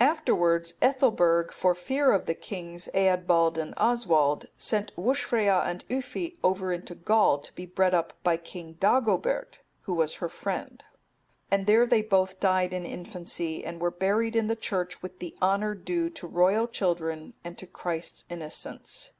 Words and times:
(275) 0.00 0.18
Afterwards 0.18 0.74
Ethelberg, 0.82 1.50
for 1.50 1.74
fear 1.74 2.12
of 2.12 2.26
the 2.26 2.34
kings 2.34 2.90
Eadbald 2.92 3.56
and 3.56 3.72
Oswald,(276) 3.78 4.48
sent 4.58 4.94
Wuscfrea 4.96 5.64
and 5.64 5.88
Yffi 5.88 6.36
over 6.44 6.74
into 6.74 6.94
Gaul 6.94 7.38
to 7.38 7.50
be 7.54 7.64
bred 7.64 7.94
up 7.94 8.12
by 8.22 8.36
King 8.36 8.74
Dagobert,(277) 8.74 9.58
who 9.84 9.94
was 9.94 10.16
her 10.16 10.28
friend; 10.28 10.84
and 11.50 11.64
there 11.66 11.86
they 11.86 12.02
both 12.02 12.38
died 12.38 12.74
in 12.74 12.84
infancy, 12.84 13.64
and 13.64 13.80
were 13.80 13.90
buried 13.90 14.36
in 14.36 14.46
the 14.48 14.56
church 14.56 15.00
with 15.00 15.20
the 15.20 15.34
honour 15.40 15.74
due 15.74 16.10
to 16.10 16.26
royal 16.26 16.66
children 16.68 17.32
and 17.42 17.56
to 17.56 17.66
Christ's 17.66 18.26
innocents. 18.28 19.12